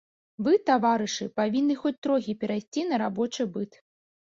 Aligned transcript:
Вы, 0.45 0.53
таварышы, 0.69 1.27
павінны 1.41 1.77
хоць 1.83 1.93
трохі 2.07 2.37
перайсці 2.41 2.87
на 2.91 3.03
рабочы 3.05 3.51
быт. 3.55 3.81